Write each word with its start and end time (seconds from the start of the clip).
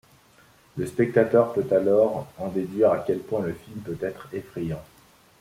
Le 0.77 0.87
spectateur 0.87 1.53
peut 1.53 1.67
alors 1.69 2.25
en 2.39 2.47
déduire 2.47 2.89
à 2.91 2.97
quel 3.05 3.19
point 3.19 3.41
le 3.43 3.53
film 3.53 3.81
peut 3.81 3.99
être 4.01 4.29
effrayant. 4.33 4.81